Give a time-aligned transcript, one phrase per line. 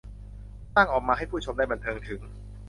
[0.73, 2.21] สร้างออกมาให้ผู้ชมได้บันเทิงถึง